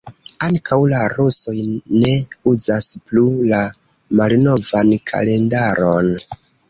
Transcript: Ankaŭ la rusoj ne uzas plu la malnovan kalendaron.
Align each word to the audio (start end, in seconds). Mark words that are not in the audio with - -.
Ankaŭ 0.45 0.77
la 0.93 1.01
rusoj 1.17 1.53
ne 2.05 2.15
uzas 2.53 2.87
plu 3.11 3.25
la 3.53 3.59
malnovan 4.21 4.91
kalendaron. 5.13 6.11